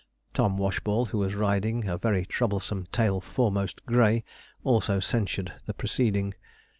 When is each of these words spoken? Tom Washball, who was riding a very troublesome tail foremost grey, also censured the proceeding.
Tom 0.33 0.57
Washball, 0.57 1.09
who 1.09 1.19
was 1.19 1.35
riding 1.35 1.87
a 1.87 1.95
very 1.95 2.25
troublesome 2.25 2.87
tail 2.91 3.21
foremost 3.21 3.85
grey, 3.85 4.23
also 4.63 4.99
censured 4.99 5.53
the 5.67 5.75
proceeding. 5.75 6.33